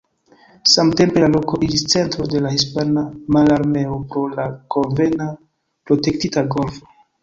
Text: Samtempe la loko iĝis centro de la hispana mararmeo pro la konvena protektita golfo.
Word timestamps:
Samtempe 0.69 1.21
la 1.23 1.29
loko 1.33 1.59
iĝis 1.67 1.83
centro 1.93 2.27
de 2.33 2.43
la 2.47 2.55
hispana 2.55 3.05
mararmeo 3.37 4.03
pro 4.11 4.27
la 4.35 4.51
konvena 4.79 5.33
protektita 5.39 6.51
golfo. 6.61 6.95